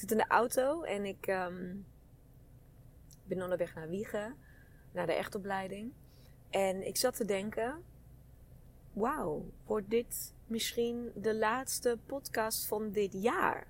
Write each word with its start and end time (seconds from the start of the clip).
Zit 0.00 0.10
in 0.10 0.16
de 0.16 0.26
auto 0.28 0.82
en 0.82 1.04
ik 1.04 1.26
um, 1.26 1.86
ben 3.24 3.42
onderweg 3.42 3.74
naar 3.74 3.88
Wiegen, 3.88 4.36
naar 4.92 5.06
de 5.06 5.12
echtopleiding. 5.12 5.92
En 6.50 6.86
ik 6.86 6.96
zat 6.96 7.16
te 7.16 7.24
denken, 7.24 7.84
wauw, 8.92 9.50
wordt 9.64 9.90
dit 9.90 10.34
misschien 10.46 11.12
de 11.14 11.34
laatste 11.34 11.98
podcast 12.06 12.66
van 12.66 12.90
dit 12.90 13.12
jaar? 13.12 13.66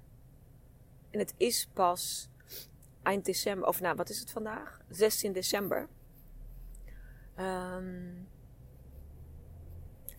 En 1.10 1.18
het 1.18 1.34
is 1.36 1.68
pas 1.72 2.30
eind 3.02 3.24
december, 3.24 3.68
of 3.68 3.80
nou, 3.80 3.96
wat 3.96 4.08
is 4.08 4.20
het 4.20 4.30
vandaag? 4.30 4.80
16 4.88 5.32
december. 5.32 5.88
Um, 7.38 8.28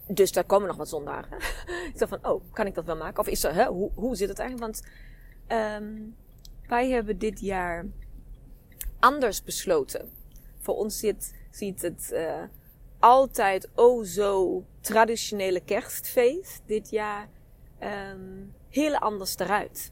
dus 0.08 0.32
daar 0.32 0.46
komen 0.46 0.68
nog 0.68 0.78
wat 0.78 0.90
zondagen. 0.90 1.38
ik 1.94 1.98
dacht 1.98 2.12
van, 2.12 2.32
oh, 2.32 2.44
kan 2.54 2.68
ik 2.68 2.76
dat 2.76 2.86
wel 2.86 2.98
maken? 2.98 3.20
Of 3.20 3.28
is 3.28 3.44
er, 3.44 3.54
hè, 3.54 3.66
hoe, 3.66 3.92
hoe 3.94 4.16
zit 4.16 4.30
het 4.30 4.40
eigenlijk? 4.40 4.74
Want 4.74 4.86
um, 5.52 6.16
wij 6.68 6.90
hebben 6.90 7.18
dit 7.18 7.40
jaar 7.40 7.86
anders 9.00 9.44
besloten. 9.44 10.10
Voor 10.60 10.76
ons 10.76 11.00
ziet 11.50 11.82
het 11.82 12.10
uh, 12.14 12.44
altijd 13.00 13.70
oh 13.76 14.04
zo 14.04 14.64
traditionele 14.82 15.60
kerstfeest 15.60 16.62
dit 16.66 16.90
jaar 16.90 17.30
um, 17.84 18.54
heel 18.70 18.96
anders 18.96 19.38
eruit. 19.38 19.92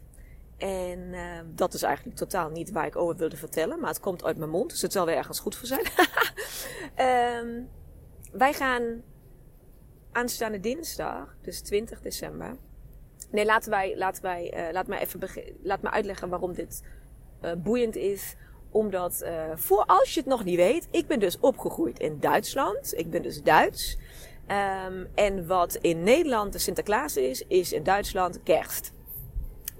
En 0.57 0.99
uh, 0.99 1.39
dat 1.55 1.73
is 1.73 1.83
eigenlijk 1.83 2.17
totaal 2.17 2.49
niet 2.49 2.71
waar 2.71 2.85
ik 2.85 2.95
over 2.95 3.15
wilde 3.15 3.37
vertellen, 3.37 3.79
maar 3.79 3.89
het 3.89 3.99
komt 3.99 4.23
uit 4.23 4.37
mijn 4.37 4.49
mond, 4.49 4.69
dus 4.69 4.81
het 4.81 4.91
zal 4.91 5.05
weer 5.05 5.15
ergens 5.15 5.39
goed 5.39 5.55
voor 5.55 5.67
zijn. 5.67 5.85
wij 8.31 8.53
gaan 8.53 9.03
aanstaande 10.11 10.59
dinsdag, 10.59 11.35
dus 11.41 11.61
20 11.61 12.01
december. 12.01 12.57
Nee, 13.31 13.45
laten 13.45 13.69
wij, 13.69 13.97
laten 13.97 14.23
wij, 14.23 14.53
uh, 14.55 14.73
laat 14.73 14.87
me 14.87 14.99
even 14.99 15.19
laat 15.63 15.81
me 15.81 15.89
uitleggen 15.89 16.29
waarom 16.29 16.53
dit 16.53 16.83
uh, 17.41 17.51
boeiend 17.57 17.95
is. 17.95 18.35
Omdat, 18.71 19.21
uh, 19.23 19.43
voor 19.55 19.83
als 19.85 20.13
je 20.13 20.19
het 20.19 20.29
nog 20.29 20.43
niet 20.43 20.55
weet, 20.55 20.87
ik 20.91 21.07
ben 21.07 21.19
dus 21.19 21.39
opgegroeid 21.39 21.99
in 21.99 22.19
Duitsland. 22.19 22.93
Ik 22.97 23.09
ben 23.09 23.21
dus 23.21 23.41
Duits. 23.41 23.97
Um, 24.87 25.07
en 25.15 25.47
wat 25.47 25.75
in 25.75 26.03
Nederland 26.03 26.53
de 26.53 26.59
Sinterklaas 26.59 27.17
is, 27.17 27.43
is 27.47 27.73
in 27.73 27.83
Duitsland 27.83 28.43
kerst. 28.43 28.93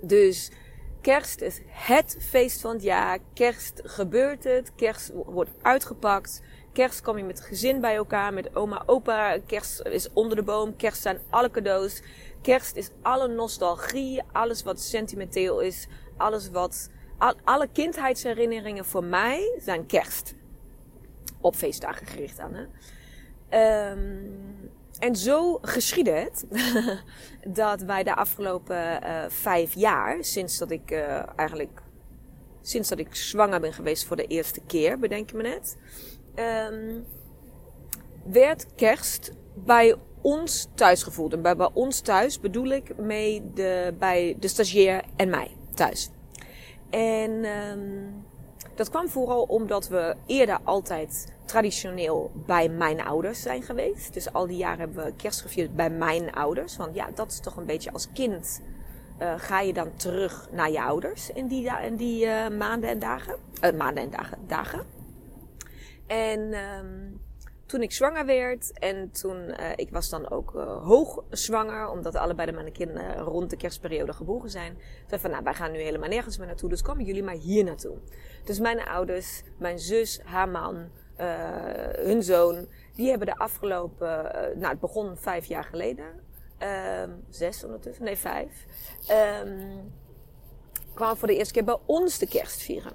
Dus 0.02 0.52
kerst 1.02 1.42
is 1.42 1.62
het 1.68 2.18
feest 2.20 2.62
van 2.62 2.72
het 2.74 2.84
jaar. 2.84 3.20
Kerst 3.34 3.82
gebeurt 3.84 4.44
het. 4.44 4.72
Kerst 4.76 5.12
wordt 5.14 5.52
uitgepakt. 5.62 6.42
Kerst 6.74 7.02
kom 7.02 7.18
je 7.18 7.24
met 7.24 7.38
het 7.38 7.48
gezin 7.48 7.82
bij 7.82 7.96
elkaar, 7.96 8.34
met 8.34 8.56
oma, 8.56 8.84
opa. 8.86 9.38
Kerst 9.46 9.82
is 9.86 10.14
onder 10.14 10.36
de 10.36 10.44
boom. 10.44 10.76
Kerst 10.76 11.02
zijn 11.02 11.20
alle 11.30 11.52
cadeaus. 11.52 12.02
Kerst 12.42 12.76
is 12.76 12.90
alle 13.02 13.28
nostalgie, 13.28 14.22
alles 14.32 14.64
wat 14.64 14.82
sentimenteel 14.82 15.60
is, 15.60 15.88
alles 16.18 16.50
wat. 16.50 16.90
Al, 17.18 17.34
alle 17.44 17.68
kindheidsherinneringen 17.72 18.86
voor 18.86 19.04
mij 19.04 19.60
zijn 19.62 19.86
kerst. 19.86 20.36
Op 21.42 21.56
feestdagen 21.56 22.08
gericht 22.08 22.40
aan. 22.40 22.54
Hè? 22.54 22.66
Um, 23.92 24.72
en 25.00 25.16
zo 25.16 25.60
geschiedde 25.62 26.12
het 26.12 26.46
dat 27.62 27.82
wij 27.82 28.04
de 28.04 28.16
afgelopen 28.16 29.04
uh, 29.04 29.24
vijf 29.28 29.74
jaar, 29.74 30.24
sinds 30.24 30.58
dat 30.58 30.72
ik 30.72 30.92
uh, 30.92 31.24
eigenlijk. 31.36 31.82
Sinds 32.62 32.90
dat 32.90 33.00
ik 33.00 33.16
zwanger 33.16 33.60
ben 33.60 33.74
geweest 33.74 34.06
voor 34.06 34.16
de 34.16 34.28
eerste 34.28 34.62
keer, 34.68 35.00
bedenk 35.00 35.30
je 35.30 35.38
me 35.38 35.44
net 35.44 35.78
um, 36.36 37.06
werd 38.24 38.76
kerst 38.76 39.32
bij 39.54 39.96
ons 40.22 40.68
thuis 40.74 41.04
gevoeld. 41.04 41.34
En 41.34 41.42
bij, 41.42 41.70
ons 41.74 42.00
thuis 42.00 42.40
bedoel 42.40 42.68
ik 42.68 42.98
mee 42.98 43.52
de, 43.54 43.94
bij 44.00 44.36
de 44.40 44.48
stagiair 44.48 45.04
en 45.16 45.30
mij 45.30 45.52
thuis. 45.74 46.10
En 46.90 47.46
um, 47.46 48.26
dat 48.76 48.90
kwam 48.90 49.08
vooral 49.08 49.44
omdat 49.44 49.88
we 49.88 50.16
eerder 50.26 50.60
altijd 50.64 51.34
traditioneel 51.46 52.32
bij 52.46 52.70
mijn 52.70 53.02
ouders 53.02 53.42
zijn 53.42 53.62
geweest. 53.62 54.14
Dus 54.14 54.34
al 54.34 54.48
die 54.48 54.58
jaren 54.58 54.80
hebben 54.80 55.06
we 55.06 55.14
kerst 55.16 55.42
gevierd 55.42 55.76
bij 55.76 55.90
mijn 55.90 56.32
ouders. 56.34 56.78
Want 56.78 56.96
ja, 56.96 57.10
dat 57.16 57.32
is 57.32 57.40
toch 57.40 57.58
een 57.58 57.66
beetje 57.66 57.92
als 57.92 58.08
kind 58.14 58.62
uh, 59.22 59.34
ga 59.38 59.60
je 59.60 59.74
dan 59.74 59.96
terug 59.96 60.48
naar 60.52 60.72
je 60.72 60.82
ouders 60.82 61.30
in 61.30 61.48
die, 61.48 61.72
in 61.84 61.96
die 61.96 62.26
uh, 62.26 62.48
maanden 62.50 62.90
en 62.90 63.00
dagen. 63.00 63.36
Uh, 63.64 63.72
maanden 63.72 64.04
en 64.04 64.10
dagen, 64.10 64.38
dagen. 64.48 64.86
En 66.08 66.40
um, 66.40 67.09
toen 67.70 67.82
ik 67.82 67.92
zwanger 67.92 68.26
werd 68.26 68.80
en 68.80 69.12
toen, 69.12 69.38
uh, 69.38 69.72
ik 69.76 69.90
was 69.92 70.10
dan 70.10 70.30
ook 70.30 70.54
uh, 70.56 70.86
hoogzwanger, 70.86 71.90
omdat 71.90 72.16
allebei 72.16 72.52
de 72.52 72.58
mijn 72.58 72.72
kinderen 72.72 73.18
rond 73.18 73.50
de 73.50 73.58
kerstperiode 73.58 74.14
geboren 74.14 74.50
zijn. 74.50 74.78
Zei 75.08 75.22
van, 75.22 75.32
nou, 75.32 75.44
wij 75.44 75.54
gaan 75.54 75.72
nu 75.72 75.80
helemaal 75.80 76.10
nergens 76.10 76.38
meer 76.38 76.48
naartoe, 76.48 76.70
dus 76.70 76.82
komen 76.82 77.06
jullie 77.06 77.24
maar 77.24 77.36
hier 77.36 77.64
naartoe. 77.64 77.98
Dus 78.44 78.60
mijn 78.60 78.82
ouders, 78.82 79.44
mijn 79.58 79.80
zus, 79.80 80.22
haar 80.24 80.50
man, 80.50 80.76
uh, 80.76 81.26
hun 81.96 82.24
zoon, 82.24 82.68
die 82.96 83.10
hebben 83.10 83.28
de 83.28 83.38
afgelopen, 83.38 84.08
nou, 84.56 84.68
het 84.68 84.80
begon 84.80 85.18
vijf 85.18 85.46
jaar 85.46 85.64
geleden, 85.64 86.06
um, 87.04 87.24
zes 87.30 87.64
ondertussen, 87.64 88.06
nee, 88.06 88.18
vijf, 88.18 88.66
um, 89.44 89.92
kwamen 90.94 91.18
voor 91.18 91.28
de 91.28 91.38
eerste 91.38 91.54
keer 91.54 91.64
bij 91.64 91.78
ons 91.86 92.18
de 92.18 92.28
kerst 92.28 92.62
vieren. 92.62 92.94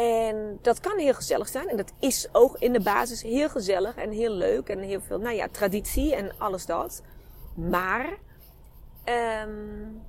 En 0.00 0.58
dat 0.62 0.80
kan 0.80 0.98
heel 0.98 1.14
gezellig 1.14 1.48
zijn. 1.48 1.68
En 1.68 1.76
dat 1.76 1.92
is 1.98 2.28
ook 2.32 2.56
in 2.58 2.72
de 2.72 2.80
basis 2.80 3.22
heel 3.22 3.48
gezellig 3.48 3.96
en 3.96 4.10
heel 4.10 4.30
leuk. 4.30 4.68
En 4.68 4.78
heel 4.78 5.00
veel, 5.00 5.18
nou 5.18 5.34
ja, 5.34 5.48
traditie 5.50 6.14
en 6.14 6.32
alles 6.38 6.66
dat. 6.66 7.02
Maar, 7.54 8.18
um, 9.44 10.02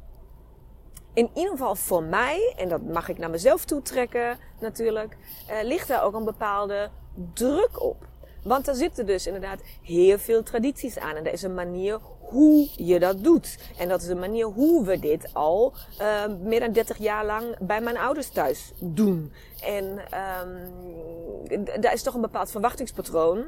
in 1.13 1.30
ieder 1.34 1.51
geval 1.51 1.75
voor 1.75 2.03
mij, 2.03 2.53
en 2.57 2.69
dat 2.69 2.81
mag 2.81 3.09
ik 3.09 3.18
naar 3.18 3.30
mezelf 3.30 3.66
toetrekken 3.66 4.38
natuurlijk, 4.59 5.18
uh, 5.50 5.63
ligt 5.63 5.88
daar 5.88 6.03
ook 6.03 6.13
een 6.13 6.25
bepaalde 6.25 6.90
druk 7.34 7.81
op. 7.81 8.07
Want 8.44 8.68
er 8.68 8.75
zitten 8.75 9.06
dus 9.06 9.25
inderdaad 9.25 9.59
heel 9.84 10.18
veel 10.18 10.44
tradities 10.44 10.97
aan. 10.97 11.16
En 11.16 11.25
er 11.25 11.34
is 11.34 11.41
een 11.41 11.53
manier 11.53 12.00
hoe 12.19 12.68
je 12.75 13.00
dat 13.00 13.24
doet. 13.24 13.57
En 13.78 13.88
dat 13.88 14.02
is 14.02 14.07
een 14.07 14.19
manier 14.19 14.46
hoe 14.46 14.85
we 14.85 15.00
dit 15.00 15.29
al 15.34 15.74
uh, 16.02 16.24
meer 16.44 16.59
dan 16.59 16.72
30 16.72 16.97
jaar 16.97 17.25
lang 17.25 17.57
bij 17.59 17.81
mijn 17.81 17.97
ouders 17.97 18.30
thuis 18.30 18.72
doen. 18.80 19.34
En 19.63 20.00
um, 20.44 21.81
daar 21.81 21.94
is 21.94 22.04
toch 22.04 22.13
een 22.13 22.21
bepaald 22.21 22.51
verwachtingspatroon. 22.51 23.44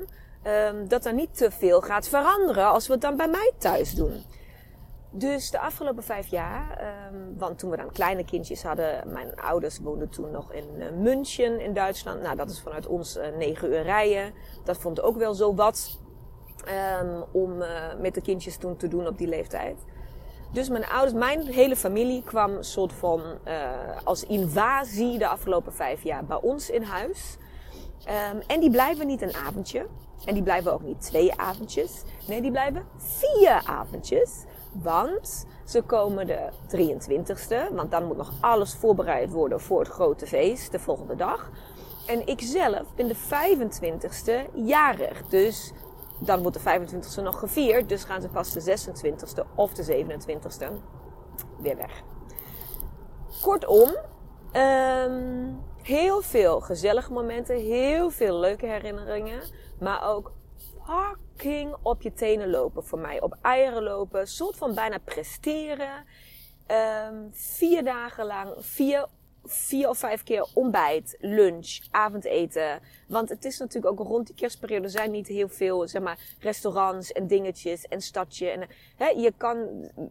Um, 0.47 0.87
dat 0.87 1.05
er 1.05 1.13
niet 1.13 1.37
te 1.37 1.51
veel 1.51 1.81
gaat 1.81 2.07
veranderen 2.07 2.67
als 2.67 2.87
we 2.87 2.93
het 2.93 3.01
dan 3.01 3.17
bij 3.17 3.27
mij 3.27 3.51
thuis 3.57 3.93
doen. 3.93 4.23
Dus 5.15 5.51
de 5.51 5.59
afgelopen 5.59 6.03
vijf 6.03 6.27
jaar, 6.27 6.81
um, 7.11 7.37
want 7.37 7.59
toen 7.59 7.69
we 7.69 7.77
dan 7.77 7.91
kleine 7.91 8.25
kindjes 8.25 8.63
hadden, 8.63 9.11
mijn 9.11 9.35
ouders 9.35 9.79
woonden 9.79 10.09
toen 10.09 10.31
nog 10.31 10.53
in 10.53 10.67
uh, 10.77 10.91
München 10.91 11.59
in 11.59 11.73
Duitsland. 11.73 12.21
Nou, 12.21 12.35
dat 12.35 12.49
is 12.49 12.61
vanuit 12.61 12.87
ons 12.87 13.17
uh, 13.17 13.23
negen 13.37 13.69
uur 13.69 13.81
rijden. 13.81 14.33
Dat 14.63 14.77
vond 14.77 15.01
ook 15.01 15.17
wel 15.17 15.33
zo 15.33 15.55
wat 15.55 15.99
um, 17.01 17.23
om 17.31 17.61
uh, 17.61 17.67
met 17.99 18.13
de 18.13 18.21
kindjes 18.21 18.57
toen 18.57 18.77
te 18.77 18.87
doen 18.87 19.07
op 19.07 19.17
die 19.17 19.27
leeftijd. 19.27 19.77
Dus 20.51 20.69
mijn 20.69 20.85
ouders, 20.85 21.13
mijn 21.13 21.47
hele 21.47 21.75
familie 21.75 22.23
kwam 22.23 22.63
soort 22.63 22.93
van 22.93 23.21
als 24.03 24.25
invasie 24.25 25.17
de 25.17 25.27
afgelopen 25.27 25.73
vijf 25.73 26.03
jaar 26.03 26.25
bij 26.25 26.41
ons 26.41 26.69
in 26.69 26.83
huis. 26.83 27.37
Um, 28.31 28.41
en 28.47 28.59
die 28.59 28.71
blijven 28.71 29.07
niet 29.07 29.21
een 29.21 29.35
avondje. 29.35 29.87
En 30.25 30.33
die 30.33 30.43
blijven 30.43 30.73
ook 30.73 30.81
niet 30.81 31.01
twee 31.01 31.39
avondjes. 31.39 32.03
Nee, 32.27 32.41
die 32.41 32.51
blijven 32.51 32.85
vier 32.97 33.63
avondjes. 33.65 34.43
Want 34.73 35.45
ze 35.65 35.81
komen 35.81 36.27
de 36.27 36.49
23ste, 36.67 37.73
want 37.73 37.91
dan 37.91 38.05
moet 38.05 38.17
nog 38.17 38.33
alles 38.41 38.73
voorbereid 38.73 39.31
worden 39.31 39.61
voor 39.61 39.79
het 39.79 39.87
grote 39.87 40.27
feest 40.27 40.71
de 40.71 40.79
volgende 40.79 41.15
dag. 41.15 41.49
En 42.07 42.27
ik 42.27 42.41
zelf 42.41 42.95
ben 42.95 43.07
de 43.07 43.15
25ste 43.15 44.53
jarig. 44.53 45.27
Dus 45.27 45.73
dan 46.19 46.41
wordt 46.41 46.63
de 46.63 46.79
25ste 46.79 47.23
nog 47.23 47.39
gevierd. 47.39 47.89
Dus 47.89 48.03
gaan 48.03 48.21
ze 48.21 48.29
pas 48.29 48.53
de 48.53 48.61
26ste 48.61 49.55
of 49.55 49.73
de 49.73 50.05
27ste 50.05 50.67
weer 51.57 51.77
weg. 51.77 52.03
Kortom, 53.41 53.95
ehm, 54.51 55.51
heel 55.81 56.21
veel 56.21 56.59
gezellige 56.59 57.11
momenten, 57.11 57.55
heel 57.55 58.09
veel 58.09 58.39
leuke 58.39 58.65
herinneringen, 58.65 59.41
maar 59.79 60.09
ook 60.09 60.31
fucking 60.85 61.75
op 61.81 62.01
je 62.01 62.13
tenen 62.13 62.49
lopen 62.49 62.85
voor 62.85 62.99
mij. 62.99 63.21
Op 63.21 63.37
eieren 63.41 63.83
lopen, 63.83 64.27
soort 64.27 64.57
van 64.57 64.75
bijna 64.75 64.97
presteren. 64.97 66.05
Ehm, 66.67 67.15
vier 67.31 67.83
dagen 67.83 68.25
lang, 68.25 68.53
vier 68.57 69.07
vier 69.45 69.89
of 69.89 69.97
vijf 69.97 70.23
keer 70.23 70.47
ontbijt, 70.53 71.17
lunch, 71.19 71.79
avondeten. 71.91 72.79
Want 73.07 73.29
het 73.29 73.45
is 73.45 73.57
natuurlijk 73.59 73.99
ook 73.99 74.07
rond 74.07 74.27
die 74.27 74.35
kerstperiode 74.35 74.89
zijn 74.89 75.11
niet 75.11 75.27
heel 75.27 75.49
veel, 75.49 75.87
zeg 75.87 76.01
maar, 76.01 76.19
restaurants 76.39 77.11
en 77.11 77.27
dingetjes 77.27 77.83
en 77.85 78.01
stadje. 78.01 78.49
En, 78.49 78.67
hè, 78.95 79.07
je 79.07 79.33
kan, 79.37 79.67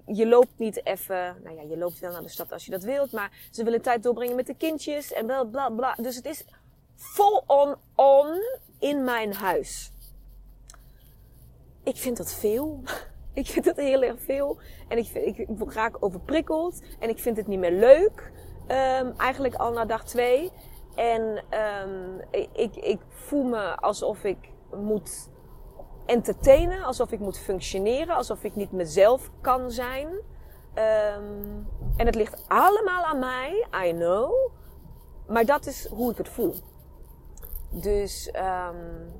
je 0.06 0.26
loopt 0.26 0.58
niet 0.58 0.86
even, 0.86 1.36
nou 1.44 1.56
ja, 1.56 1.62
je 1.62 1.76
loopt 1.76 1.98
wel 1.98 2.12
naar 2.12 2.22
de 2.22 2.28
stad 2.28 2.52
als 2.52 2.64
je 2.64 2.70
dat 2.70 2.82
wilt, 2.82 3.12
maar 3.12 3.48
ze 3.50 3.64
willen 3.64 3.82
tijd 3.82 4.02
doorbrengen 4.02 4.36
met 4.36 4.46
de 4.46 4.54
kindjes 4.54 5.12
en 5.12 5.26
bla 5.26 5.44
bla 5.44 5.68
bla. 5.68 5.94
Dus 5.94 6.16
het 6.16 6.26
is 6.26 6.44
vol 6.96 7.44
on 7.46 7.74
on 7.94 8.40
in 8.78 9.04
mijn 9.04 9.34
huis. 9.34 9.92
Ik 11.82 11.96
vind 11.96 12.16
dat 12.16 12.34
veel. 12.34 12.80
Ik 13.34 13.46
vind 13.46 13.64
het 13.64 13.76
heel 13.76 14.02
erg 14.02 14.20
veel. 14.20 14.58
En 14.88 14.98
ik, 14.98 15.08
ik 15.08 15.46
raak 15.72 15.96
overprikkeld. 16.00 16.82
En 16.98 17.08
ik 17.08 17.18
vind 17.18 17.36
het 17.36 17.46
niet 17.46 17.58
meer 17.58 17.72
leuk. 17.72 18.32
Um, 18.68 19.12
eigenlijk 19.16 19.54
al 19.54 19.72
na 19.72 19.84
dag 19.84 20.04
twee. 20.04 20.52
En 20.94 21.44
um, 21.84 22.20
ik, 22.52 22.76
ik 22.76 23.00
voel 23.08 23.42
me 23.42 23.76
alsof 23.76 24.24
ik 24.24 24.38
moet 24.74 25.30
entertainen, 26.06 26.82
alsof 26.82 27.12
ik 27.12 27.18
moet 27.18 27.38
functioneren, 27.38 28.16
alsof 28.16 28.44
ik 28.44 28.54
niet 28.54 28.72
mezelf 28.72 29.30
kan 29.40 29.70
zijn. 29.70 30.06
Um, 30.08 31.66
en 31.96 32.06
het 32.06 32.14
ligt 32.14 32.44
allemaal 32.48 33.04
aan 33.04 33.18
mij, 33.18 33.66
I 33.86 33.92
know. 33.92 34.32
Maar 35.26 35.44
dat 35.44 35.66
is 35.66 35.86
hoe 35.86 36.10
ik 36.10 36.16
het 36.16 36.28
voel. 36.28 36.54
Dus 37.70 38.30
um, 38.36 39.12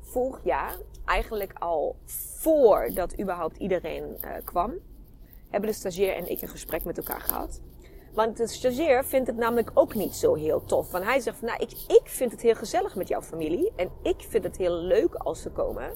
vorig 0.00 0.44
jaar, 0.44 0.76
eigenlijk 1.04 1.52
al 1.58 1.96
voordat 2.04 3.20
überhaupt 3.20 3.56
iedereen 3.56 4.04
uh, 4.24 4.30
kwam, 4.44 4.72
hebben 5.50 5.70
de 5.70 5.76
stagiair 5.76 6.16
en 6.16 6.30
ik 6.30 6.42
een 6.42 6.48
gesprek 6.48 6.84
met 6.84 6.96
elkaar 6.96 7.20
gehad. 7.20 7.60
Want 8.14 8.36
de 8.36 8.46
stagiair 8.46 9.04
vindt 9.04 9.26
het 9.26 9.36
namelijk 9.36 9.70
ook 9.74 9.94
niet 9.94 10.14
zo 10.14 10.34
heel 10.34 10.64
tof. 10.64 10.90
Want 10.90 11.04
hij 11.04 11.20
zegt 11.20 11.40
nou, 11.40 11.58
ik, 11.58 11.70
ik 11.88 12.02
vind 12.04 12.32
het 12.32 12.40
heel 12.40 12.54
gezellig 12.54 12.94
met 12.94 13.08
jouw 13.08 13.22
familie. 13.22 13.72
En 13.76 13.90
ik 14.02 14.26
vind 14.28 14.44
het 14.44 14.56
heel 14.56 14.74
leuk 14.74 15.14
als 15.14 15.42
ze 15.42 15.50
komen. 15.50 15.92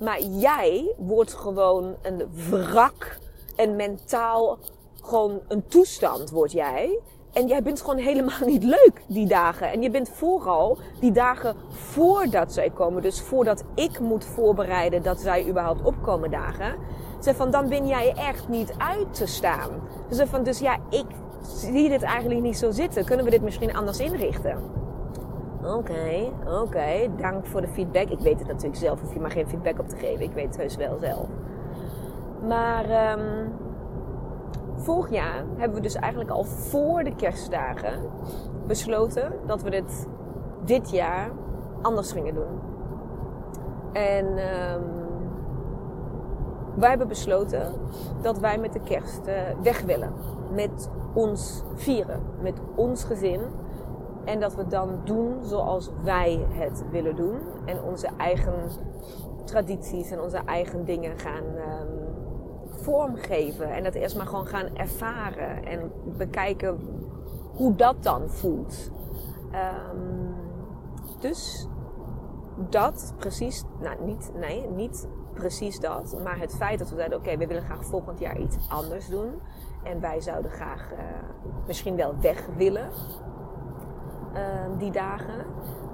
Maar 0.00 0.20
jij 0.22 0.94
wordt 0.96 1.34
gewoon 1.34 1.96
een 2.02 2.28
wrak. 2.50 3.18
En 3.56 3.76
mentaal 3.76 4.58
gewoon 5.02 5.42
een 5.48 5.66
toestand 5.66 6.30
word 6.30 6.52
jij. 6.52 6.98
En 7.34 7.46
jij 7.46 7.62
bent 7.62 7.80
gewoon 7.80 7.96
helemaal 7.96 8.46
niet 8.52 8.64
leuk 8.64 9.02
die 9.06 9.26
dagen. 9.26 9.72
En 9.72 9.82
je 9.82 9.90
bent 9.90 10.08
vooral 10.08 10.78
die 11.00 11.12
dagen 11.12 11.54
voordat 11.68 12.52
zij 12.52 12.70
komen. 12.70 13.02
Dus 13.02 13.20
voordat 13.20 13.64
ik 13.74 14.00
moet 14.00 14.24
voorbereiden 14.24 15.02
dat 15.02 15.20
zij 15.20 15.48
überhaupt 15.48 15.82
opkomen 15.82 16.30
dagen. 16.30 16.74
Zeg 17.18 17.36
van, 17.36 17.50
dan 17.50 17.68
ben 17.68 17.86
jij 17.86 18.14
echt 18.16 18.48
niet 18.48 18.74
uit 18.78 19.14
te 19.14 19.26
staan. 19.26 19.70
Dus 20.08 20.22
van, 20.28 20.42
dus 20.42 20.58
ja, 20.58 20.78
ik 20.90 21.06
zie 21.42 21.88
dit 21.88 22.02
eigenlijk 22.02 22.40
niet 22.40 22.58
zo 22.58 22.70
zitten. 22.70 23.04
Kunnen 23.04 23.24
we 23.24 23.30
dit 23.30 23.42
misschien 23.42 23.76
anders 23.76 23.98
inrichten? 23.98 24.58
Oké, 25.64 26.32
oké. 26.62 27.10
Dank 27.16 27.46
voor 27.46 27.60
de 27.60 27.68
feedback. 27.68 28.08
Ik 28.08 28.18
weet 28.18 28.38
het 28.38 28.48
natuurlijk 28.48 28.76
zelf. 28.76 29.00
Hoef 29.00 29.12
je 29.12 29.20
maar 29.20 29.30
geen 29.30 29.48
feedback 29.48 29.78
op 29.78 29.88
te 29.88 29.96
geven. 29.96 30.24
Ik 30.24 30.32
weet 30.32 30.46
het 30.46 30.56
heus 30.56 30.76
wel 30.76 30.98
zelf. 31.00 31.28
Maar 32.48 33.12
um, 33.18 33.52
vorig 34.84 35.10
jaar 35.10 35.44
hebben 35.56 35.76
we 35.76 35.82
dus 35.82 35.94
eigenlijk 35.94 36.30
al 36.30 36.44
voor 36.44 37.04
de 37.04 37.14
kerstdagen 37.14 38.00
besloten 38.66 39.32
dat 39.46 39.62
we 39.62 39.70
dit 39.70 40.06
dit 40.64 40.90
jaar 40.90 41.30
anders 41.82 42.12
gingen 42.12 42.34
doen. 42.34 42.60
En 43.92 44.26
um, 44.26 44.82
wij 46.74 46.88
hebben 46.88 47.08
besloten 47.08 47.72
dat 48.22 48.38
wij 48.38 48.58
met 48.58 48.72
de 48.72 48.80
kerst 48.80 49.26
uh, 49.26 49.34
weg 49.62 49.80
willen. 49.80 50.12
Met 50.52 50.90
ons 51.14 51.62
vieren, 51.74 52.20
met 52.40 52.60
ons 52.74 53.04
gezin. 53.04 53.40
En 54.24 54.40
dat 54.40 54.54
we 54.54 54.66
dan 54.66 55.00
doen 55.04 55.38
zoals 55.42 55.90
wij 56.02 56.46
het 56.48 56.84
willen 56.90 57.16
doen. 57.16 57.38
En 57.64 57.82
onze 57.82 58.08
eigen 58.16 58.54
tradities 59.44 60.10
en 60.10 60.20
onze 60.20 60.40
eigen 60.44 60.84
dingen 60.84 61.18
gaan 61.18 61.44
um, 61.44 61.73
vormgeven. 62.84 63.74
En 63.74 63.84
dat 63.84 63.94
eerst 63.94 64.16
maar 64.16 64.26
gewoon 64.26 64.46
gaan 64.46 64.76
ervaren. 64.76 65.64
En 65.64 65.92
bekijken 66.16 66.78
hoe 67.52 67.74
dat 67.74 68.02
dan 68.02 68.28
voelt. 68.28 68.90
Um, 69.52 70.34
dus 71.20 71.68
dat 72.70 73.14
precies, 73.18 73.64
nou 73.80 74.04
niet, 74.04 74.32
nee, 74.34 74.70
niet 74.70 75.08
precies 75.34 75.80
dat. 75.80 76.20
Maar 76.22 76.38
het 76.38 76.56
feit 76.56 76.78
dat 76.78 76.90
we 76.90 76.96
zeiden, 76.96 77.18
oké, 77.18 77.36
we 77.36 77.46
willen 77.46 77.62
graag 77.62 77.84
volgend 77.84 78.18
jaar 78.18 78.38
iets 78.38 78.56
anders 78.68 79.08
doen. 79.08 79.40
En 79.82 80.00
wij 80.00 80.20
zouden 80.20 80.50
graag 80.50 80.92
uh, 80.92 80.98
misschien 81.66 81.96
wel 81.96 82.14
weg 82.20 82.46
willen. 82.56 82.90
Uh, 84.34 84.40
die 84.78 84.90
dagen. 84.90 85.44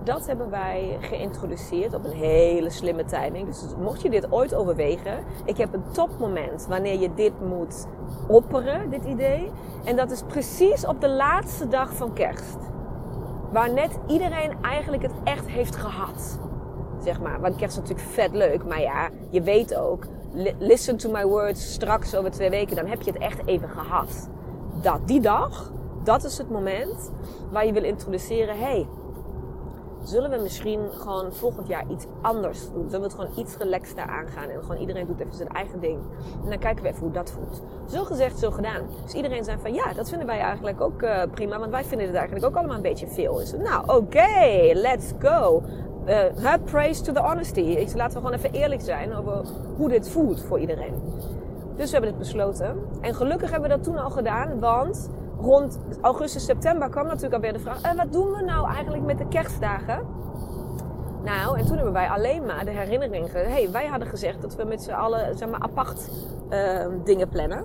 Dat 0.04 0.26
hebben 0.26 0.50
wij 0.50 0.96
geïntroduceerd 1.00 1.94
op 1.94 2.04
een 2.04 2.16
hele 2.16 2.70
slimme 2.70 3.04
timing. 3.04 3.46
Dus 3.46 3.64
mocht 3.78 4.02
je 4.02 4.10
dit 4.10 4.32
ooit 4.32 4.54
overwegen, 4.54 5.24
ik 5.44 5.56
heb 5.56 5.74
een 5.74 5.90
topmoment 5.92 6.66
wanneer 6.68 7.00
je 7.00 7.14
dit 7.14 7.32
moet 7.40 7.86
opperen, 8.28 8.90
dit 8.90 9.04
idee. 9.04 9.50
En 9.84 9.96
dat 9.96 10.10
is 10.10 10.22
precies 10.22 10.86
op 10.86 11.00
de 11.00 11.08
laatste 11.08 11.68
dag 11.68 11.94
van 11.94 12.12
kerst. 12.12 12.58
Waar 13.52 13.72
net 13.72 13.98
iedereen 14.06 14.56
eigenlijk 14.62 15.02
het 15.02 15.14
echt 15.24 15.48
heeft 15.48 15.76
gehad. 15.76 16.38
Zeg 17.02 17.20
maar. 17.20 17.40
Want 17.40 17.56
kerst 17.56 17.76
is 17.76 17.82
natuurlijk 17.82 18.08
vet 18.08 18.32
leuk. 18.32 18.64
Maar 18.64 18.80
ja, 18.80 19.08
je 19.30 19.42
weet 19.42 19.76
ook, 19.76 20.04
listen 20.58 20.96
to 20.96 21.10
my 21.10 21.24
words, 21.24 21.72
straks 21.72 22.16
over 22.16 22.30
twee 22.30 22.50
weken, 22.50 22.76
dan 22.76 22.86
heb 22.86 23.02
je 23.02 23.12
het 23.12 23.20
echt 23.20 23.46
even 23.46 23.68
gehad. 23.68 24.28
Dat, 24.82 25.00
die 25.04 25.20
dag, 25.20 25.72
dat 26.02 26.24
is 26.24 26.38
het 26.38 26.50
moment 26.50 27.10
waar 27.50 27.66
je 27.66 27.72
wil 27.72 27.84
introduceren, 27.84 28.58
hey, 28.58 28.86
zullen 30.02 30.30
we 30.30 30.38
misschien 30.42 30.80
gewoon 30.92 31.32
volgend 31.32 31.68
jaar 31.68 31.84
iets 31.90 32.06
anders 32.20 32.72
doen? 32.72 32.84
Zullen 32.90 33.00
we 33.00 33.06
het 33.06 33.14
gewoon 33.14 33.38
iets 33.38 33.56
relaxter 33.56 34.04
aangaan 34.04 34.48
en 34.48 34.60
gewoon 34.60 34.80
iedereen 34.80 35.06
doet 35.06 35.20
even 35.20 35.34
zijn 35.34 35.48
eigen 35.48 35.80
ding? 35.80 35.98
En 36.44 36.48
dan 36.48 36.58
kijken 36.58 36.82
we 36.82 36.88
even 36.88 37.02
hoe 37.02 37.12
dat 37.12 37.30
voelt. 37.30 37.62
Zo 37.88 38.04
gezegd, 38.04 38.38
zo 38.38 38.50
gedaan. 38.50 38.86
Dus 39.02 39.14
iedereen 39.14 39.44
zei 39.44 39.58
van 39.60 39.74
ja, 39.74 39.92
dat 39.92 40.08
vinden 40.08 40.26
wij 40.26 40.38
eigenlijk 40.38 40.80
ook 40.80 41.02
uh, 41.02 41.22
prima, 41.30 41.58
want 41.58 41.70
wij 41.70 41.84
vinden 41.84 42.06
het 42.06 42.16
eigenlijk 42.16 42.46
ook 42.46 42.56
allemaal 42.56 42.76
een 42.76 42.82
beetje 42.82 43.06
veel. 43.06 43.34
Dus 43.34 43.52
nou, 43.52 43.96
oké, 43.98 44.72
let's 44.72 45.12
go 45.18 45.62
uh, 46.06 46.54
praise 46.64 47.02
to 47.02 47.12
the 47.12 47.20
honesty. 47.20 47.86
Laten 47.94 48.20
we 48.20 48.26
gewoon 48.26 48.32
even 48.32 48.52
eerlijk 48.52 48.80
zijn 48.80 49.14
over 49.14 49.42
hoe 49.76 49.88
dit 49.88 50.08
voelt 50.08 50.42
voor 50.42 50.58
iedereen. 50.60 50.94
Dus 51.76 51.86
we 51.86 51.92
hebben 51.92 52.10
dit 52.10 52.18
besloten. 52.18 52.76
En 53.00 53.14
gelukkig 53.14 53.50
hebben 53.50 53.70
we 53.70 53.76
dat 53.76 53.84
toen 53.84 53.98
al 53.98 54.10
gedaan, 54.10 54.58
want 54.60 55.10
rond 55.40 55.80
augustus, 56.00 56.44
september 56.44 56.88
kwam 56.88 57.06
natuurlijk 57.06 57.34
alweer 57.34 57.52
de 57.52 57.58
vraag: 57.58 57.82
eh, 57.82 57.92
wat 57.92 58.12
doen 58.12 58.30
we 58.30 58.42
nou 58.42 58.72
eigenlijk 58.72 59.04
met 59.04 59.18
de 59.18 59.28
kerstdagen? 59.28 60.06
Nou, 61.24 61.58
en 61.58 61.66
toen 61.66 61.74
hebben 61.74 61.92
wij 61.92 62.08
alleen 62.08 62.44
maar 62.44 62.64
de 62.64 62.70
herinnering. 62.70 63.32
hey, 63.32 63.70
wij 63.70 63.86
hadden 63.86 64.08
gezegd 64.08 64.42
dat 64.42 64.56
we 64.56 64.64
met 64.64 64.82
z'n 64.82 64.90
allen 64.90 65.38
zeg 65.38 65.48
maar, 65.48 65.60
apart 65.60 66.10
uh, 66.50 66.86
dingen 67.04 67.28
plannen. 67.28 67.64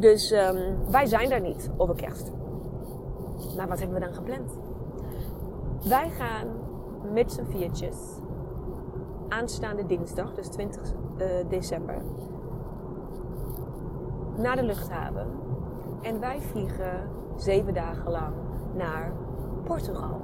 Dus 0.00 0.32
um, 0.32 0.90
wij 0.90 1.06
zijn 1.06 1.28
daar 1.28 1.40
niet 1.40 1.70
over 1.76 1.94
kerst. 1.94 2.32
Maar 3.56 3.68
wat 3.68 3.78
hebben 3.78 4.00
we 4.00 4.04
dan 4.04 4.14
gepland? 4.14 4.58
Wij 5.88 6.10
gaan 6.10 6.46
met 7.12 7.32
z'n 7.32 7.44
viertjes 7.50 7.96
aanstaande 9.28 9.86
dinsdag, 9.86 10.34
dus 10.34 10.46
20 10.48 10.82
uh, 11.18 11.26
december, 11.48 12.02
naar 14.36 14.56
de 14.56 14.62
luchthaven. 14.62 15.43
En 16.04 16.20
wij 16.20 16.40
vliegen 16.40 17.08
zeven 17.36 17.74
dagen 17.74 18.10
lang 18.10 18.34
naar 18.74 19.12
Portugal. 19.64 20.20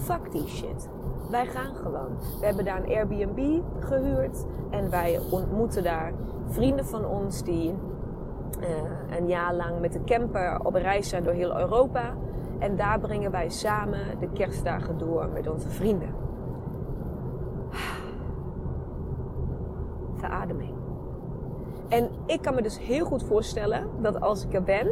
Fuck 0.00 0.32
die 0.32 0.46
shit. 0.46 0.88
Wij 1.30 1.46
gaan 1.46 1.74
gewoon. 1.74 2.18
We 2.38 2.46
hebben 2.46 2.64
daar 2.64 2.82
een 2.82 2.88
Airbnb 2.88 3.62
gehuurd 3.80 4.46
en 4.70 4.90
wij 4.90 5.20
ontmoeten 5.30 5.82
daar 5.82 6.12
vrienden 6.46 6.86
van 6.86 7.04
ons 7.04 7.42
die 7.42 7.74
uh, 8.60 8.68
een 9.18 9.28
jaar 9.28 9.54
lang 9.54 9.80
met 9.80 9.92
de 9.92 10.04
camper 10.04 10.64
op 10.64 10.74
reis 10.74 11.08
zijn 11.08 11.24
door 11.24 11.32
heel 11.32 11.58
Europa. 11.58 12.14
En 12.58 12.76
daar 12.76 13.00
brengen 13.00 13.30
wij 13.30 13.48
samen 13.48 14.18
de 14.18 14.28
kerstdagen 14.32 14.98
door 14.98 15.28
met 15.28 15.48
onze 15.48 15.68
vrienden. 15.68 16.14
Verademing. 20.20 20.79
En 21.90 22.08
ik 22.26 22.42
kan 22.42 22.54
me 22.54 22.62
dus 22.62 22.78
heel 22.78 23.04
goed 23.04 23.22
voorstellen 23.22 23.86
dat 24.02 24.20
als 24.20 24.44
ik 24.44 24.54
er 24.54 24.62
ben, 24.62 24.86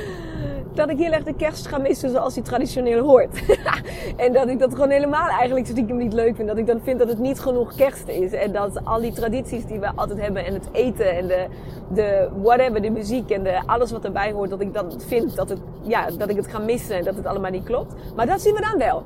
dat 0.74 0.90
ik 0.90 0.98
heel 0.98 1.12
erg 1.12 1.24
de 1.24 1.34
kerst 1.34 1.66
ga 1.66 1.78
missen 1.78 2.10
zoals 2.10 2.34
die 2.34 2.42
traditioneel 2.42 3.04
hoort. 3.04 3.42
en 4.16 4.32
dat 4.32 4.48
ik 4.48 4.58
dat 4.58 4.74
gewoon 4.74 4.90
helemaal 4.90 5.28
eigenlijk 5.28 5.66
stiekem 5.66 5.96
niet 5.96 6.12
leuk 6.12 6.36
vind. 6.36 6.48
Dat 6.48 6.56
ik 6.56 6.66
dan 6.66 6.80
vind 6.82 6.98
dat 6.98 7.08
het 7.08 7.18
niet 7.18 7.40
genoeg 7.40 7.74
kerst 7.74 8.08
is. 8.08 8.32
En 8.32 8.52
dat 8.52 8.84
al 8.84 9.00
die 9.00 9.12
tradities 9.12 9.66
die 9.66 9.80
we 9.80 9.92
altijd 9.94 10.20
hebben 10.20 10.44
en 10.44 10.54
het 10.54 10.68
eten 10.72 11.16
en 11.16 11.26
de, 11.26 11.46
de 11.94 12.28
whatever, 12.42 12.82
de 12.82 12.90
muziek 12.90 13.30
en 13.30 13.42
de, 13.42 13.60
alles 13.66 13.92
wat 13.92 14.04
erbij 14.04 14.32
hoort, 14.32 14.50
dat 14.50 14.60
ik 14.60 14.74
dan 14.74 14.92
vind 15.06 15.36
dat, 15.36 15.48
het, 15.48 15.60
ja, 15.80 16.10
dat 16.10 16.30
ik 16.30 16.36
het 16.36 16.46
ga 16.46 16.58
missen 16.58 16.96
en 16.96 17.04
dat 17.04 17.14
het 17.14 17.26
allemaal 17.26 17.50
niet 17.50 17.64
klopt. 17.64 17.94
Maar 18.16 18.26
dat 18.26 18.40
zien 18.40 18.54
we 18.54 18.60
dan 18.60 18.78
wel. 18.78 19.02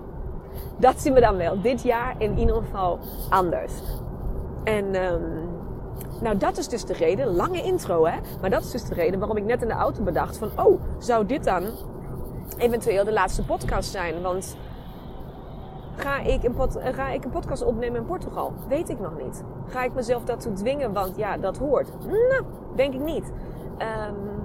Dat 0.79 1.01
zien 1.01 1.13
we 1.13 1.21
dan 1.21 1.37
wel. 1.37 1.61
Dit 1.61 1.83
jaar 1.83 2.15
in 2.19 2.39
ieder 2.39 2.55
geval 2.55 2.99
anders. 3.29 3.73
En 4.65 4.95
um, 4.95 5.46
nou, 6.21 6.37
dat 6.37 6.59
is 6.59 6.69
dus 6.69 6.85
de 6.85 6.93
reden, 6.93 7.35
lange 7.35 7.63
intro 7.63 8.07
hè, 8.07 8.19
maar 8.41 8.51
dat 8.51 8.65
is 8.65 8.71
dus 8.71 8.85
de 8.85 8.95
reden 8.95 9.19
waarom 9.19 9.37
ik 9.37 9.45
net 9.45 9.63
in 9.63 9.69
de 9.69 9.75
auto 9.75 10.03
bedacht 10.03 10.37
van, 10.37 10.51
oh, 10.57 10.81
zou 10.99 11.27
dit 11.27 11.45
dan 11.45 11.65
eventueel 12.59 13.05
de 13.05 13.13
laatste 13.13 13.45
podcast 13.45 13.91
zijn? 13.91 14.23
Want 14.23 14.57
ga 15.97 16.19
ik 16.19 16.43
een, 16.45 16.55
pod, 16.55 16.79
ga 16.83 17.09
ik 17.09 17.25
een 17.25 17.31
podcast 17.31 17.65
opnemen 17.65 18.01
in 18.01 18.07
Portugal? 18.07 18.53
Weet 18.69 18.89
ik 18.89 19.01
nog 19.01 19.23
niet. 19.23 19.43
Ga 19.67 19.85
ik 19.85 19.95
mezelf 19.95 20.25
daartoe 20.25 20.53
dwingen, 20.53 20.93
want 20.93 21.17
ja, 21.17 21.37
dat 21.37 21.59
hoort? 21.59 21.89
Nou, 22.07 22.43
denk 22.75 22.95
ik 22.95 23.01
niet. 23.01 23.33
Um, 23.79 24.37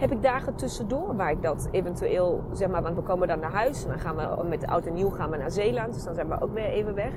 heb 0.00 0.12
ik 0.12 0.22
dagen 0.22 0.54
tussendoor 0.54 1.16
waar 1.16 1.30
ik 1.30 1.42
dat 1.42 1.68
eventueel, 1.70 2.42
zeg 2.52 2.68
maar, 2.68 2.82
want 2.82 2.96
we 2.96 3.02
komen 3.02 3.28
dan 3.28 3.40
naar 3.40 3.52
huis 3.52 3.82
en 3.82 3.88
dan 3.88 3.98
gaan 3.98 4.16
we 4.16 4.48
met 4.48 4.60
de 4.60 4.66
auto 4.66 4.92
nieuw 4.92 5.10
gaan 5.10 5.30
we 5.30 5.36
naar 5.36 5.50
Zeeland, 5.50 5.94
dus 5.94 6.04
dan 6.04 6.14
zijn 6.14 6.28
we 6.28 6.40
ook 6.40 6.54
weer 6.54 6.64
even 6.64 6.94
weg. 6.94 7.12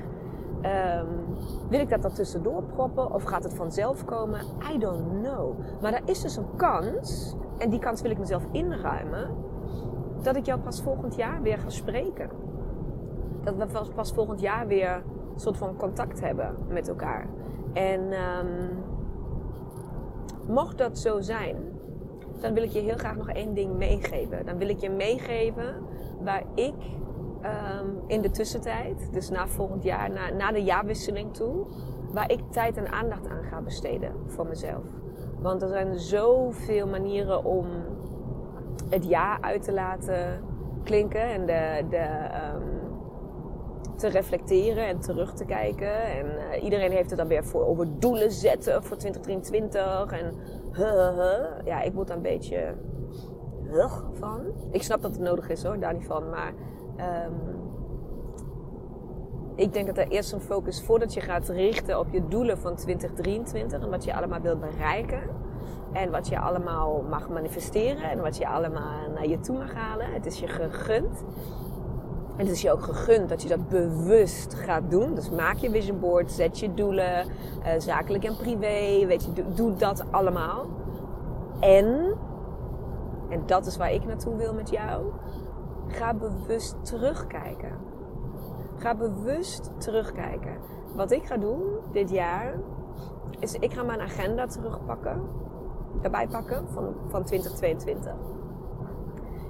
Um, 0.64 1.36
wil 1.68 1.80
ik 1.80 1.88
dat 1.88 2.04
er 2.04 2.12
tussendoor 2.12 2.62
proppen 2.62 3.14
of 3.14 3.22
gaat 3.22 3.44
het 3.44 3.54
vanzelf 3.54 4.04
komen? 4.04 4.40
I 4.74 4.78
don't 4.78 5.22
know. 5.22 5.58
Maar 5.80 5.92
er 5.92 6.02
is 6.04 6.20
dus 6.20 6.36
een 6.36 6.56
kans, 6.56 7.36
en 7.58 7.70
die 7.70 7.78
kans 7.78 8.02
wil 8.02 8.10
ik 8.10 8.18
mezelf 8.18 8.46
inruimen, 8.50 9.30
dat 10.22 10.36
ik 10.36 10.46
jou 10.46 10.60
pas 10.60 10.82
volgend 10.82 11.16
jaar 11.16 11.42
weer 11.42 11.58
ga 11.58 11.68
spreken. 11.68 12.30
Dat 13.42 13.54
we 13.56 13.92
pas 13.94 14.12
volgend 14.12 14.40
jaar 14.40 14.66
weer 14.66 15.02
een 15.34 15.40
soort 15.40 15.56
van 15.56 15.76
contact 15.76 16.20
hebben 16.20 16.54
met 16.68 16.88
elkaar. 16.88 17.26
En 17.72 18.00
um, 18.00 18.84
mocht 20.48 20.78
dat 20.78 20.98
zo 20.98 21.20
zijn, 21.20 21.56
dan 22.40 22.54
wil 22.54 22.62
ik 22.62 22.70
je 22.70 22.80
heel 22.80 22.96
graag 22.96 23.16
nog 23.16 23.28
één 23.28 23.54
ding 23.54 23.76
meegeven. 23.76 24.46
Dan 24.46 24.58
wil 24.58 24.68
ik 24.68 24.78
je 24.78 24.90
meegeven 24.90 25.74
waar 26.20 26.42
ik 26.54 26.74
um, 27.44 28.02
in 28.06 28.22
de 28.22 28.30
tussentijd, 28.30 29.12
dus 29.12 29.30
na 29.30 29.48
volgend 29.48 29.82
jaar, 29.82 30.10
na, 30.10 30.30
na 30.30 30.52
de 30.52 30.62
jaarwisseling 30.62 31.34
toe, 31.34 31.66
waar 32.12 32.30
ik 32.30 32.40
tijd 32.50 32.76
en 32.76 32.92
aandacht 32.92 33.28
aan 33.28 33.44
ga 33.44 33.60
besteden 33.60 34.12
voor 34.26 34.46
mezelf. 34.46 34.84
Want 35.38 35.62
er 35.62 35.68
zijn 35.68 35.98
zoveel 35.98 36.86
manieren 36.86 37.44
om 37.44 37.66
het 38.90 39.04
jaar 39.04 39.38
uit 39.40 39.62
te 39.62 39.72
laten 39.72 40.42
klinken 40.84 41.22
en 41.22 41.46
de, 41.46 41.84
de, 41.90 42.06
um, 42.54 42.74
te 43.96 44.08
reflecteren 44.08 44.86
en 44.86 45.00
terug 45.00 45.34
te 45.34 45.44
kijken. 45.44 46.02
En 46.02 46.26
uh, 46.26 46.64
iedereen 46.64 46.90
heeft 46.90 47.10
het 47.10 47.18
dan 47.18 47.28
weer 47.28 47.44
voor 47.44 47.66
over 47.66 47.98
doelen 47.98 48.30
zetten 48.30 48.82
voor 48.82 48.96
2023. 48.96 50.12
En 50.12 50.34
ja, 51.64 51.82
ik 51.82 51.92
word 51.92 52.08
daar 52.08 52.16
een 52.16 52.22
beetje 52.22 52.74
huh, 53.70 53.92
van. 54.12 54.40
Ik 54.70 54.82
snap 54.82 55.02
dat 55.02 55.10
het 55.10 55.20
nodig 55.20 55.48
is 55.48 55.62
hoor, 55.62 55.78
daar 55.78 55.94
niet 55.94 56.06
van. 56.06 56.30
Maar 56.30 56.52
Um, 56.98 57.54
ik 59.56 59.72
denk 59.72 59.86
dat 59.86 59.98
er 59.98 60.08
eerst 60.08 60.32
een 60.32 60.40
focus 60.40 60.82
voordat 60.82 61.14
je 61.14 61.20
gaat 61.20 61.48
richten 61.48 61.98
op 61.98 62.06
je 62.10 62.28
doelen 62.28 62.58
van 62.58 62.74
2023 62.74 63.80
en 63.80 63.90
wat 63.90 64.04
je 64.04 64.14
allemaal 64.14 64.40
wil 64.40 64.58
bereiken. 64.58 65.22
En 65.92 66.10
wat 66.10 66.28
je 66.28 66.38
allemaal 66.38 67.04
mag 67.10 67.28
manifesteren 67.28 68.10
en 68.10 68.20
wat 68.20 68.36
je 68.36 68.48
allemaal 68.48 69.10
naar 69.14 69.26
je 69.26 69.40
toe 69.40 69.58
mag 69.58 69.74
halen. 69.74 70.12
Het 70.12 70.26
is 70.26 70.38
je 70.38 70.48
gegund. 70.48 71.24
En 72.36 72.46
het 72.46 72.54
is 72.54 72.62
je 72.62 72.72
ook 72.72 72.82
gegund 72.82 73.28
dat 73.28 73.42
je 73.42 73.48
dat 73.48 73.68
bewust 73.68 74.54
gaat 74.54 74.90
doen. 74.90 75.14
Dus 75.14 75.30
maak 75.30 75.56
je 75.56 75.70
vision 75.70 76.00
board, 76.00 76.32
zet 76.32 76.58
je 76.58 76.74
doelen, 76.74 77.26
uh, 77.26 77.70
zakelijk 77.78 78.24
en 78.24 78.36
privé. 78.36 79.06
Weet 79.06 79.24
je, 79.24 79.44
doe 79.54 79.74
dat 79.74 80.04
allemaal. 80.10 80.66
En, 81.60 82.14
en 83.28 83.42
dat 83.46 83.66
is 83.66 83.76
waar 83.76 83.92
ik 83.92 84.06
naartoe 84.06 84.36
wil 84.36 84.54
met 84.54 84.70
jou 84.70 85.04
Ga 85.88 86.14
bewust 86.14 86.84
terugkijken. 86.84 87.78
Ga 88.76 88.94
bewust 88.94 89.70
terugkijken. 89.80 90.56
Wat 90.94 91.10
ik 91.10 91.26
ga 91.26 91.36
doen 91.36 91.62
dit 91.92 92.10
jaar, 92.10 92.54
is 93.38 93.54
ik 93.54 93.72
ga 93.72 93.82
mijn 93.82 94.00
agenda 94.00 94.46
terugpakken. 94.46 95.22
Erbij 96.02 96.28
pakken 96.28 96.68
van, 96.68 96.94
van 97.08 97.24
2022. 97.24 98.12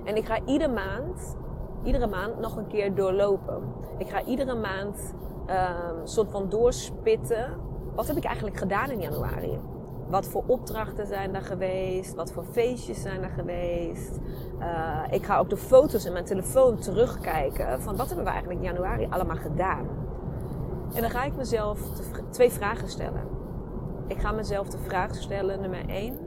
En 0.04 0.16
ik 0.16 0.26
ga 0.26 0.38
iedere 0.44 0.72
maand, 0.72 1.36
iedere 1.82 2.06
maand 2.06 2.38
nog 2.38 2.56
een 2.56 2.66
keer 2.66 2.94
doorlopen. 2.94 3.62
Ik 3.98 4.08
ga 4.08 4.22
iedere 4.22 4.54
maand 4.54 5.14
um, 5.50 6.06
soort 6.06 6.30
van 6.30 6.48
doorspitten. 6.48 7.60
Wat 7.94 8.06
heb 8.06 8.16
ik 8.16 8.24
eigenlijk 8.24 8.56
gedaan 8.56 8.90
in 8.90 9.00
januari? 9.00 9.58
Wat 10.08 10.26
voor 10.26 10.44
opdrachten 10.46 11.06
zijn 11.06 11.34
er 11.34 11.42
geweest? 11.42 12.14
Wat 12.14 12.32
voor 12.32 12.44
feestjes 12.44 13.02
zijn 13.02 13.22
er 13.22 13.30
geweest? 13.30 14.18
Uh, 14.58 15.02
ik 15.10 15.24
ga 15.24 15.38
ook 15.38 15.50
de 15.50 15.56
foto's 15.56 16.04
in 16.04 16.12
mijn 16.12 16.24
telefoon 16.24 16.76
terugkijken 16.76 17.82
van 17.82 17.96
wat 17.96 18.06
hebben 18.06 18.24
we 18.24 18.30
eigenlijk 18.30 18.60
in 18.60 18.66
januari 18.66 19.06
allemaal 19.10 19.36
gedaan. 19.36 19.88
En 20.94 21.00
dan 21.00 21.10
ga 21.10 21.24
ik 21.24 21.36
mezelf 21.36 21.80
twee 22.30 22.50
vragen 22.50 22.88
stellen. 22.88 23.22
Ik 24.06 24.18
ga 24.18 24.32
mezelf 24.32 24.68
de 24.68 24.78
vraag 24.78 25.14
stellen, 25.14 25.60
nummer 25.60 25.88
één. 25.88 26.18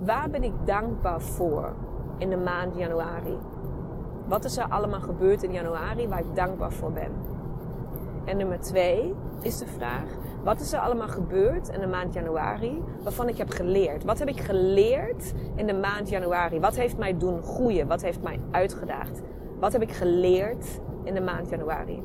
Waar 0.00 0.30
ben 0.30 0.42
ik 0.42 0.52
dankbaar 0.64 1.20
voor 1.20 1.74
in 2.18 2.30
de 2.30 2.36
maand 2.36 2.76
januari? 2.76 3.38
Wat 4.26 4.44
is 4.44 4.56
er 4.56 4.68
allemaal 4.68 5.00
gebeurd 5.00 5.42
in 5.42 5.52
januari 5.52 6.08
waar 6.08 6.18
ik 6.18 6.34
dankbaar 6.34 6.72
voor 6.72 6.92
ben? 6.92 7.12
En 8.24 8.36
nummer 8.36 8.60
twee 8.60 9.14
is 9.40 9.58
de 9.58 9.66
vraag: 9.66 10.08
wat 10.46 10.60
is 10.60 10.72
er 10.72 10.78
allemaal 10.78 11.08
gebeurd 11.08 11.68
in 11.68 11.80
de 11.80 11.86
maand 11.86 12.14
januari 12.14 12.82
waarvan 13.02 13.28
ik 13.28 13.36
heb 13.36 13.50
geleerd? 13.50 14.04
Wat 14.04 14.18
heb 14.18 14.28
ik 14.28 14.40
geleerd 14.40 15.32
in 15.54 15.66
de 15.66 15.74
maand 15.74 16.08
januari? 16.08 16.60
Wat 16.60 16.76
heeft 16.76 16.98
mij 16.98 17.16
doen 17.16 17.42
groeien? 17.42 17.86
Wat 17.86 18.02
heeft 18.02 18.22
mij 18.22 18.40
uitgedaagd? 18.50 19.22
Wat 19.58 19.72
heb 19.72 19.82
ik 19.82 19.92
geleerd 19.92 20.80
in 21.04 21.14
de 21.14 21.20
maand 21.20 21.48
januari? 21.48 22.02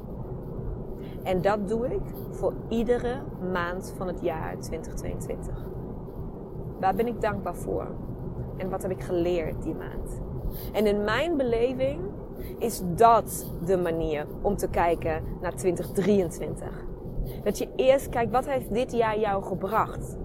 En 1.23 1.41
dat 1.41 1.67
doe 1.67 1.85
ik 1.85 2.01
voor 2.31 2.53
iedere 2.69 3.21
maand 3.51 3.93
van 3.97 4.07
het 4.07 4.21
jaar 4.21 4.59
2022. 4.59 5.55
Waar 6.79 6.95
ben 6.95 7.07
ik 7.07 7.21
dankbaar 7.21 7.55
voor? 7.55 7.87
En 8.57 8.69
wat 8.69 8.81
heb 8.81 8.91
ik 8.91 9.01
geleerd 9.01 9.63
die 9.63 9.75
maand? 9.75 10.21
En 10.73 10.85
in 10.85 11.03
mijn 11.03 11.37
beleving 11.37 11.99
is 12.57 12.81
dat 12.95 13.45
de 13.65 13.77
manier 13.77 14.25
om 14.41 14.55
te 14.55 14.69
kijken 14.69 15.23
naar 15.41 15.55
2023. 15.55 16.89
Dat 17.43 17.57
je 17.57 17.67
eerst 17.75 18.09
kijkt, 18.09 18.31
wat 18.31 18.45
heeft 18.45 18.73
dit 18.73 18.91
jaar 18.91 19.19
jou 19.19 19.43
gebracht? 19.43 20.17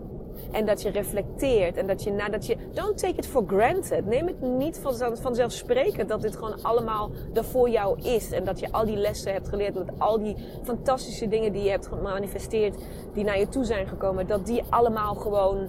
En 0.53 0.67
dat 0.67 0.83
je 0.83 0.91
reflecteert 0.91 1.77
en 1.77 1.87
dat 1.87 2.03
je 2.03 2.13
nadat 2.13 2.47
je. 2.47 2.57
Don't 2.73 2.99
take 2.99 3.15
it 3.15 3.27
for 3.27 3.45
granted. 3.47 4.07
Neem 4.07 4.27
het 4.27 4.41
niet 4.41 4.79
van, 4.79 5.17
vanzelfsprekend 5.21 6.09
dat 6.09 6.23
dit 6.23 6.37
gewoon 6.37 6.63
allemaal 6.63 7.11
er 7.35 7.45
voor 7.45 7.71
jou 7.71 8.01
is. 8.03 8.31
En 8.31 8.45
dat 8.45 8.61
je 8.61 8.73
al 8.73 8.85
die 8.85 8.97
lessen 8.97 9.33
hebt 9.33 9.49
geleerd. 9.49 9.75
Met 9.75 9.91
al 9.99 10.19
die 10.19 10.37
fantastische 10.63 11.29
dingen 11.29 11.53
die 11.53 11.63
je 11.63 11.71
hebt 11.71 11.87
gemanifesteerd. 11.87 12.77
Die 13.13 13.25
naar 13.25 13.39
je 13.39 13.49
toe 13.49 13.65
zijn 13.65 13.87
gekomen. 13.87 14.27
Dat 14.27 14.47
die 14.47 14.63
allemaal 14.71 15.15
gewoon. 15.15 15.69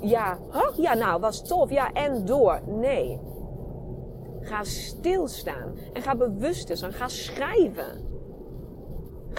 Ja, 0.00 0.38
huh? 0.52 0.68
ja, 0.76 0.94
nou 0.94 1.20
was 1.20 1.46
tof. 1.46 1.70
Ja, 1.70 1.92
en 1.92 2.24
door. 2.24 2.60
Nee. 2.66 3.20
Ga 4.40 4.64
stilstaan. 4.64 5.76
En 5.92 6.02
ga 6.02 6.16
bewust 6.16 6.70
zijn. 6.78 6.92
Ga 6.92 7.08
schrijven. 7.08 8.15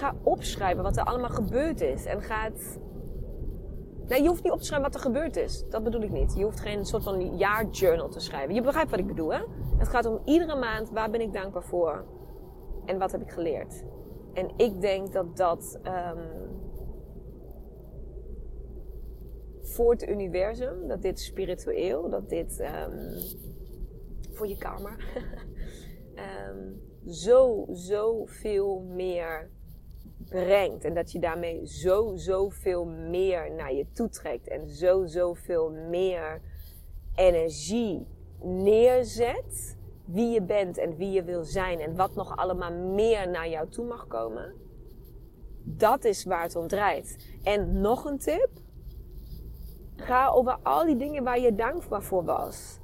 Ga 0.00 0.14
opschrijven 0.22 0.82
wat 0.82 0.96
er 0.96 1.04
allemaal 1.04 1.30
gebeurd 1.30 1.80
is. 1.80 2.04
En 2.04 2.22
ga 2.22 2.42
het. 2.42 2.78
Nee, 4.06 4.22
je 4.22 4.28
hoeft 4.28 4.42
niet 4.42 4.52
op 4.52 4.58
te 4.58 4.64
schrijven 4.64 4.90
wat 4.90 5.00
er 5.00 5.06
gebeurd 5.06 5.36
is. 5.36 5.64
Dat 5.68 5.82
bedoel 5.82 6.02
ik 6.02 6.10
niet. 6.10 6.34
Je 6.36 6.44
hoeft 6.44 6.60
geen 6.60 6.84
soort 6.84 7.02
van 7.02 7.36
jaarjournal 7.36 8.08
te 8.08 8.20
schrijven. 8.20 8.54
Je 8.54 8.62
begrijpt 8.62 8.90
wat 8.90 8.98
ik 8.98 9.06
bedoel, 9.06 9.32
hè? 9.32 9.40
Het 9.76 9.88
gaat 9.88 10.06
om 10.06 10.20
iedere 10.24 10.56
maand 10.56 10.90
waar 10.90 11.10
ben 11.10 11.20
ik 11.20 11.32
dankbaar 11.32 11.62
voor 11.62 12.04
en 12.84 12.98
wat 12.98 13.12
heb 13.12 13.20
ik 13.20 13.30
geleerd. 13.30 13.84
En 14.32 14.50
ik 14.56 14.80
denk 14.80 15.12
dat 15.12 15.36
dat 15.36 15.78
um, 15.82 16.58
voor 19.60 19.90
het 19.90 20.08
universum, 20.08 20.88
dat 20.88 21.02
dit 21.02 21.20
spiritueel, 21.20 22.08
dat 22.08 22.28
dit 22.28 22.60
um, 22.60 23.14
voor 24.32 24.46
je 24.46 24.56
karma, 24.56 24.96
um, 26.50 26.82
zo, 27.24 27.66
zo 27.72 28.24
veel 28.24 28.80
meer 28.80 29.50
brengt. 30.28 30.84
En 30.84 30.94
dat 30.94 31.12
je 31.12 31.18
daarmee 31.18 31.66
zo, 31.66 32.12
zoveel 32.16 32.84
meer 32.84 33.52
naar 33.54 33.74
je 33.74 33.86
toe 33.92 34.08
trekt. 34.08 34.48
En 34.48 34.68
zo, 34.68 35.06
zoveel 35.06 35.70
meer 35.70 36.40
energie 37.14 38.06
neerzet. 38.42 39.76
Wie 40.04 40.30
je 40.30 40.42
bent 40.42 40.78
en 40.78 40.96
wie 40.96 41.10
je 41.10 41.24
wil 41.24 41.44
zijn. 41.44 41.80
En 41.80 41.96
wat 41.96 42.14
nog 42.14 42.36
allemaal 42.36 42.72
meer 42.72 43.28
naar 43.28 43.48
jou 43.48 43.68
toe 43.68 43.84
mag 43.84 44.06
komen. 44.06 44.54
Dat 45.62 46.04
is 46.04 46.24
waar 46.24 46.42
het 46.42 46.56
om 46.56 46.68
draait. 46.68 47.36
En 47.42 47.80
nog 47.80 48.04
een 48.04 48.18
tip. 48.18 48.50
Ga 49.96 50.28
over 50.28 50.58
al 50.62 50.84
die 50.84 50.96
dingen 50.96 51.24
waar 51.24 51.40
je 51.40 51.54
dankbaar 51.54 52.02
voor 52.02 52.24
was. 52.24 52.78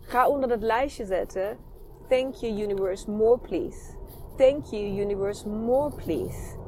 Ga 0.00 0.28
onder 0.28 0.48
dat 0.48 0.62
lijstje 0.62 1.04
zetten. 1.04 1.58
Thank 2.08 2.34
you 2.34 2.62
universe, 2.62 3.10
more 3.10 3.38
please. 3.38 3.96
Thank 4.36 4.64
you 4.64 4.82
universe, 4.82 5.48
more 5.48 5.94
please. 5.94 6.60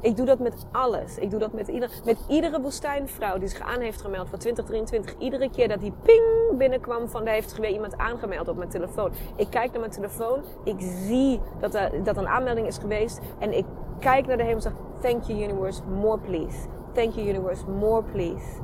Ik 0.00 0.16
doe 0.16 0.26
dat 0.26 0.38
met 0.38 0.66
alles. 0.72 1.18
Ik 1.18 1.30
doe 1.30 1.38
dat 1.38 1.52
met, 1.52 1.68
ieder, 1.68 1.90
met 2.04 2.18
iedere 2.28 2.60
woestijnvrouw 2.60 3.38
die 3.38 3.48
zich 3.48 3.60
aan 3.60 3.80
heeft 3.80 4.00
gemeld 4.00 4.28
voor 4.28 4.38
2023. 4.38 5.14
Iedere 5.18 5.50
keer 5.50 5.68
dat 5.68 5.80
die 5.80 5.92
ping 6.02 6.22
binnenkwam 6.58 7.08
van 7.08 7.24
daar 7.24 7.34
heeft 7.34 7.58
weer 7.58 7.70
iemand 7.70 7.96
aangemeld 7.96 8.48
op 8.48 8.56
mijn 8.56 8.68
telefoon. 8.68 9.12
Ik 9.36 9.50
kijk 9.50 9.70
naar 9.70 9.80
mijn 9.80 9.92
telefoon. 9.92 10.42
Ik 10.64 10.76
zie 10.78 11.40
dat 11.60 11.74
er, 11.74 12.04
dat 12.04 12.16
een 12.16 12.28
aanmelding 12.28 12.66
is 12.66 12.78
geweest. 12.78 13.20
En 13.38 13.56
ik 13.56 13.64
kijk 13.98 14.26
naar 14.26 14.36
de 14.36 14.42
hemel 14.42 14.56
en 14.56 14.62
zeg, 14.62 14.72
thank 15.00 15.22
you 15.22 15.42
universe, 15.42 15.82
more 15.84 16.18
please. 16.18 16.68
Thank 16.92 17.12
you 17.12 17.28
universe, 17.28 17.64
more 17.66 18.02
please. 18.02 18.60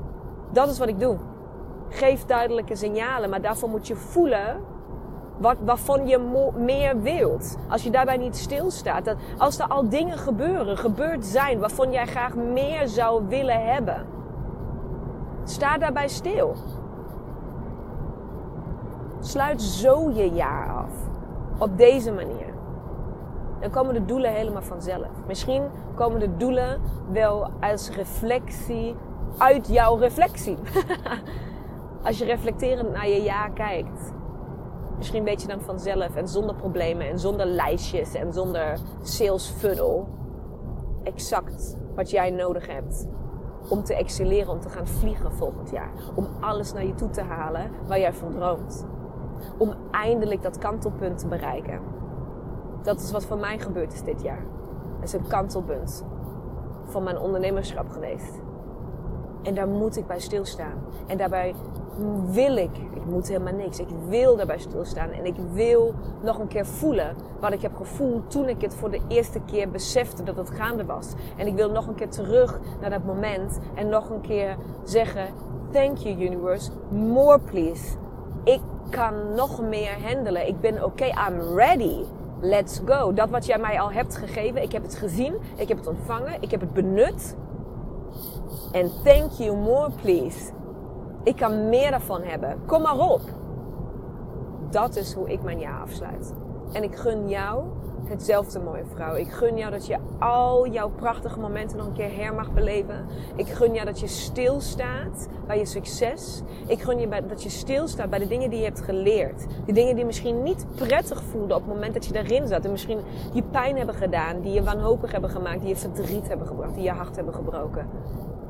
Dat 0.52 0.68
is 0.68 0.78
wat 0.78 0.88
ik 0.88 1.00
doe. 1.00 1.16
Geef 1.88 2.24
duidelijke 2.24 2.76
signalen, 2.76 3.30
maar 3.30 3.40
daarvoor 3.40 3.68
moet 3.68 3.86
je 3.86 3.96
voelen 3.96 4.60
wat, 5.36 5.56
waarvan 5.64 6.06
je 6.06 6.50
meer 6.56 7.00
wilt. 7.00 7.56
Als 7.68 7.82
je 7.82 7.90
daarbij 7.90 8.16
niet 8.16 8.36
stilstaat. 8.36 9.04
Dat 9.04 9.16
als 9.38 9.58
er 9.58 9.66
al 9.66 9.88
dingen 9.88 10.18
gebeuren, 10.18 10.78
gebeurd 10.78 11.24
zijn, 11.24 11.58
waarvan 11.58 11.92
jij 11.92 12.06
graag 12.06 12.34
meer 12.34 12.88
zou 12.88 13.28
willen 13.28 13.64
hebben. 13.66 14.06
Sta 15.44 15.78
daarbij 15.78 16.08
stil. 16.08 16.54
Sluit 19.20 19.62
zo 19.62 20.10
je 20.10 20.30
jaar 20.30 20.74
af. 20.74 20.92
Op 21.58 21.78
deze 21.78 22.12
manier. 22.12 22.52
Dan 23.60 23.70
komen 23.70 23.94
de 23.94 24.04
doelen 24.04 24.32
helemaal 24.32 24.62
vanzelf. 24.62 25.08
Misschien 25.26 25.62
komen 25.94 26.20
de 26.20 26.36
doelen 26.36 26.80
wel 27.12 27.50
als 27.60 27.90
reflectie 27.90 28.96
uit 29.38 29.68
jouw 29.68 29.96
reflectie. 29.96 30.58
Als 32.02 32.18
je 32.18 32.24
reflecterend 32.24 32.92
naar 32.92 33.08
je 33.08 33.22
jaar 33.22 33.50
kijkt. 33.50 34.12
Misschien 34.96 35.24
weet 35.24 35.42
je 35.42 35.48
dan 35.48 35.60
vanzelf 35.60 36.16
en 36.16 36.28
zonder 36.28 36.54
problemen 36.54 37.08
en 37.08 37.18
zonder 37.18 37.46
lijstjes 37.46 38.14
en 38.14 38.32
zonder 38.32 38.78
sales 39.02 39.48
funnel. 39.48 40.08
Exact 41.02 41.76
wat 41.94 42.10
jij 42.10 42.30
nodig 42.30 42.66
hebt 42.66 43.08
om 43.68 43.84
te 43.84 43.94
excelleren, 43.94 44.52
om 44.52 44.60
te 44.60 44.68
gaan 44.68 44.86
vliegen 44.86 45.32
volgend 45.32 45.70
jaar. 45.70 45.92
Om 46.14 46.26
alles 46.40 46.72
naar 46.72 46.86
je 46.86 46.94
toe 46.94 47.10
te 47.10 47.22
halen 47.22 47.70
waar 47.86 47.98
jij 47.98 48.12
van 48.12 48.32
droomt. 48.32 48.86
Om 49.58 49.74
eindelijk 49.90 50.42
dat 50.42 50.58
kantelpunt 50.58 51.18
te 51.18 51.26
bereiken. 51.26 51.80
Dat 52.82 53.00
is 53.00 53.12
wat 53.12 53.24
voor 53.24 53.38
mij 53.38 53.58
gebeurd 53.58 53.92
is 53.92 54.02
dit 54.02 54.22
jaar. 54.22 54.44
Het 55.00 55.08
is 55.08 55.12
een 55.12 55.26
kantelpunt 55.26 56.04
van 56.84 57.02
mijn 57.02 57.18
ondernemerschap 57.18 57.90
geweest. 57.90 58.43
En 59.44 59.54
daar 59.54 59.68
moet 59.68 59.96
ik 59.96 60.06
bij 60.06 60.20
stilstaan. 60.20 60.82
En 61.06 61.16
daarbij 61.16 61.54
wil 62.30 62.56
ik, 62.56 62.76
ik 62.94 63.04
moet 63.04 63.28
helemaal 63.28 63.52
niks, 63.52 63.78
ik 63.78 63.88
wil 64.08 64.36
daarbij 64.36 64.58
stilstaan. 64.58 65.10
En 65.10 65.26
ik 65.26 65.34
wil 65.52 65.94
nog 66.22 66.38
een 66.38 66.48
keer 66.48 66.66
voelen 66.66 67.16
wat 67.40 67.52
ik 67.52 67.62
heb 67.62 67.76
gevoeld 67.76 68.30
toen 68.30 68.48
ik 68.48 68.60
het 68.60 68.74
voor 68.74 68.90
de 68.90 69.00
eerste 69.08 69.40
keer 69.40 69.70
besefte 69.70 70.22
dat 70.22 70.36
het 70.36 70.50
gaande 70.50 70.84
was. 70.84 71.12
En 71.36 71.46
ik 71.46 71.54
wil 71.54 71.70
nog 71.70 71.86
een 71.86 71.94
keer 71.94 72.10
terug 72.10 72.60
naar 72.80 72.90
dat 72.90 73.04
moment 73.04 73.58
en 73.74 73.88
nog 73.88 74.10
een 74.10 74.20
keer 74.20 74.56
zeggen: 74.84 75.26
Thank 75.70 75.96
you, 75.96 76.20
universe, 76.20 76.70
more 76.90 77.40
please. 77.40 77.96
Ik 78.44 78.60
kan 78.90 79.34
nog 79.34 79.62
meer 79.62 79.96
handelen. 80.02 80.48
Ik 80.48 80.60
ben 80.60 80.84
oké, 80.84 81.04
I'm 81.04 81.56
ready. 81.56 82.04
Let's 82.40 82.80
go. 82.84 83.12
Dat 83.12 83.30
wat 83.30 83.46
jij 83.46 83.58
mij 83.58 83.80
al 83.80 83.92
hebt 83.92 84.16
gegeven, 84.16 84.62
ik 84.62 84.72
heb 84.72 84.82
het 84.82 84.94
gezien, 84.94 85.34
ik 85.56 85.68
heb 85.68 85.76
het 85.76 85.86
ontvangen, 85.86 86.36
ik 86.40 86.50
heb 86.50 86.60
het 86.60 86.72
benut. 86.72 87.36
En 88.75 88.90
thank 89.04 89.31
you 89.31 89.57
more, 89.57 89.90
please. 90.02 90.52
Ik 91.23 91.37
kan 91.37 91.69
meer 91.69 91.90
daarvan 91.90 92.23
hebben. 92.23 92.62
Kom 92.66 92.83
maar 92.83 92.99
op. 92.99 93.21
Dat 94.71 94.97
is 94.97 95.12
hoe 95.12 95.31
ik 95.31 95.43
mijn 95.43 95.59
jaar 95.59 95.81
afsluit. 95.81 96.35
En 96.73 96.83
ik 96.83 96.97
gun 96.97 97.28
jou 97.28 97.64
hetzelfde, 98.04 98.61
mooie 98.61 98.85
vrouw. 98.95 99.14
Ik 99.14 99.31
gun 99.31 99.57
jou 99.57 99.71
dat 99.71 99.87
je 99.87 99.99
al 100.19 100.69
jouw 100.69 100.90
prachtige 100.90 101.40
momenten 101.40 101.76
nog 101.76 101.87
een 101.87 101.93
keer 101.93 102.17
her 102.17 102.34
mag 102.34 102.52
beleven. 102.52 103.06
Ik 103.37 103.49
gun 103.49 103.75
jou 103.75 103.87
dat 103.87 104.00
je 104.00 104.06
stilstaat 104.06 105.28
bij 105.47 105.58
je 105.58 105.67
succes. 105.67 106.43
Ik 106.67 106.82
gun 106.82 106.99
je 106.99 107.08
dat 107.28 107.43
je 107.43 107.49
stilstaat 107.49 108.10
bij 108.10 108.19
de 108.19 108.26
dingen 108.26 108.50
die 108.50 108.58
je 108.58 108.65
hebt 108.65 108.82
geleerd. 108.82 109.47
Die 109.65 109.75
dingen 109.75 109.97
die 109.97 110.04
misschien 110.04 110.43
niet 110.43 110.67
prettig 110.75 111.23
voelden 111.23 111.56
op 111.56 111.65
het 111.65 111.75
moment 111.75 111.95
dat 111.95 112.06
je 112.06 112.19
erin 112.19 112.49
zat. 112.49 112.65
En 112.65 112.71
misschien 112.71 113.00
je 113.32 113.43
pijn 113.43 113.76
hebben 113.76 113.95
gedaan, 113.95 114.41
die 114.41 114.52
je 114.52 114.63
wanhopig 114.63 115.13
hebben 115.13 115.30
gemaakt, 115.30 115.60
die 115.60 115.69
je 115.69 115.76
verdriet 115.76 116.28
hebben 116.28 116.47
gebracht, 116.47 116.75
die 116.75 116.84
je 116.84 116.91
hart 116.91 117.17
hebben 117.17 117.34
gebroken. 117.34 117.89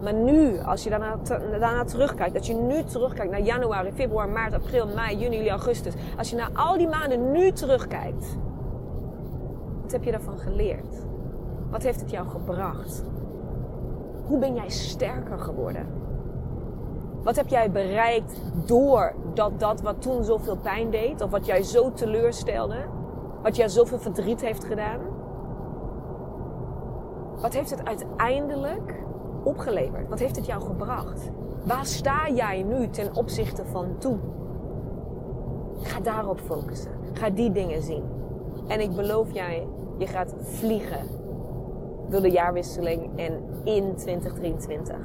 Maar 0.04 0.14
nu, 0.14 0.58
als 0.60 0.84
je 0.84 0.90
daarna, 0.90 1.16
daarna 1.50 1.84
terugkijkt, 1.84 2.34
dat 2.34 2.46
je 2.46 2.54
nu 2.54 2.82
terugkijkt 2.82 3.30
naar 3.30 3.40
januari, 3.40 3.92
februari, 3.92 4.30
maart, 4.30 4.54
april, 4.54 4.86
mei, 4.94 5.16
juni, 5.16 5.36
juli, 5.36 5.50
augustus. 5.50 5.94
Als 6.18 6.30
je 6.30 6.36
naar 6.36 6.50
al 6.52 6.78
die 6.78 6.88
maanden 6.88 7.32
nu 7.32 7.52
terugkijkt, 7.52 8.36
wat 9.82 9.92
heb 9.92 10.02
je 10.04 10.10
daarvan 10.10 10.38
geleerd? 10.38 11.06
Wat 11.70 11.82
heeft 11.82 12.00
het 12.00 12.10
jou 12.10 12.28
gebracht? 12.28 13.04
Hoe 14.26 14.38
ben 14.38 14.54
jij 14.54 14.68
sterker 14.68 15.38
geworden? 15.38 15.86
Wat 17.22 17.36
heb 17.36 17.48
jij 17.48 17.70
bereikt 17.70 18.40
door 18.66 19.14
dat, 19.34 19.60
dat 19.60 19.80
wat 19.80 20.02
toen 20.02 20.24
zoveel 20.24 20.56
pijn 20.56 20.90
deed, 20.90 21.20
of 21.20 21.30
wat 21.30 21.46
jij 21.46 21.62
zo 21.62 21.92
teleurstelde, 21.92 22.76
wat 23.42 23.56
jij 23.56 23.68
zoveel 23.68 23.98
verdriet 23.98 24.40
heeft 24.40 24.64
gedaan? 24.64 25.00
Wat 27.40 27.52
heeft 27.52 27.70
het 27.70 27.84
uiteindelijk 27.84 29.03
opgeleverd? 29.44 30.08
Wat 30.08 30.18
heeft 30.18 30.36
het 30.36 30.46
jou 30.46 30.62
gebracht? 30.62 31.30
Waar 31.64 31.86
sta 31.86 32.30
jij 32.30 32.62
nu 32.62 32.88
ten 32.88 33.16
opzichte 33.16 33.64
van 33.64 33.98
toen? 33.98 34.20
Ga 35.80 36.00
daarop 36.00 36.40
focussen. 36.40 36.90
Ga 37.12 37.30
die 37.30 37.52
dingen 37.52 37.82
zien. 37.82 38.04
En 38.66 38.80
ik 38.80 38.94
beloof 38.94 39.32
jij, 39.32 39.66
je 39.98 40.06
gaat 40.06 40.34
vliegen 40.38 41.06
door 42.08 42.20
de 42.20 42.30
jaarwisseling 42.30 43.18
en 43.18 43.42
in 43.64 43.94
2023. 43.94 44.96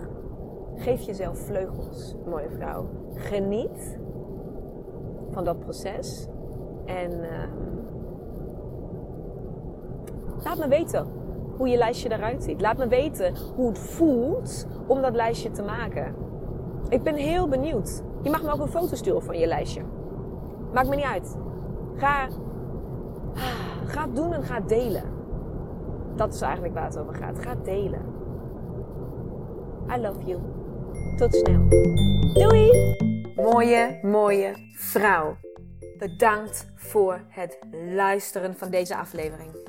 Geef 0.76 1.02
jezelf 1.02 1.40
vleugels, 1.40 2.16
mooie 2.26 2.50
vrouw. 2.50 2.90
Geniet 3.14 3.98
van 5.32 5.44
dat 5.44 5.60
proces. 5.60 6.28
En 6.86 7.12
uh, 7.12 7.28
laat 10.44 10.58
me 10.58 10.68
weten 10.68 11.19
hoe 11.60 11.68
je 11.68 11.78
lijstje 11.78 12.12
eruit 12.12 12.44
ziet. 12.44 12.62
Laat 12.62 12.78
me 12.78 12.88
weten 12.88 13.34
hoe 13.56 13.68
het 13.68 13.80
voelt 13.80 14.68
om 14.88 15.02
dat 15.02 15.16
lijstje 15.16 15.52
te 15.52 15.62
maken. 15.62 16.16
Ik 16.90 17.04
ben 17.04 17.16
heel 17.16 17.48
benieuwd. 17.48 18.02
Je 18.22 18.30
mag 18.30 18.44
me 18.44 18.52
ook 18.52 18.60
een 18.60 18.68
foto 18.68 18.96
sturen 18.96 19.24
van 19.24 19.38
je 19.38 19.48
lijstje. 19.48 19.82
Maakt 20.74 20.90
me 20.90 20.96
niet 20.96 21.06
uit. 21.06 21.38
Ga, 21.96 22.28
ga 23.86 24.02
het 24.02 24.16
doen 24.16 24.34
en 24.34 24.44
ga 24.44 24.60
delen. 24.60 25.04
Dat 26.16 26.34
is 26.34 26.42
eigenlijk 26.42 26.74
waar 26.74 26.86
het 26.86 26.98
over 26.98 27.16
gaat. 27.16 27.40
Ga 27.40 27.56
delen. 27.64 28.02
I 29.96 30.02
love 30.02 30.24
you. 30.26 30.40
Tot 31.18 31.36
snel. 31.36 31.68
Doei! 32.34 32.96
Mooie, 33.36 34.00
mooie 34.02 34.54
vrouw. 34.76 35.36
Bedankt 35.98 36.72
voor 36.76 37.22
het 37.28 37.60
luisteren 37.96 38.56
van 38.56 38.70
deze 38.70 38.98
aflevering. 38.98 39.69